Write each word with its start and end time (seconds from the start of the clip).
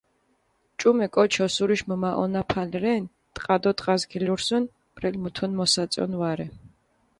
ჭუმე 0.77 1.07
კოჩი 1.15 1.39
ოსურიში 1.45 1.85
მჷმაჸონაფალი 1.89 2.77
რენ, 2.83 3.03
ტყა 3.35 3.55
დო 3.61 3.71
ტყას 3.77 4.01
გილურსჷნ, 4.11 4.63
ბრელი 4.95 5.19
მუთუნ 5.23 5.51
მოსაწონი 5.57 6.17
ვარე. 6.21 6.47